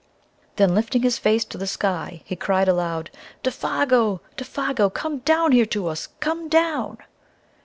[0.55, 3.11] Then, lifting his face to the sky, he cried aloud,
[3.43, 4.91] "Défago, Défago!
[4.91, 6.07] Come down here to us!
[6.19, 6.97] Come down